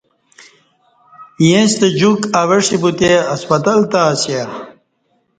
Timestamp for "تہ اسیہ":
3.91-4.43